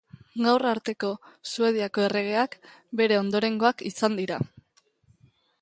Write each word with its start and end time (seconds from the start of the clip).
Gaur 0.43 0.63
arteko 0.69 1.11
Suediako 1.49 2.05
erregeak 2.07 2.57
bere 3.03 3.21
ondorengoak 3.23 3.87
izan 3.91 4.21
dira. 4.23 4.45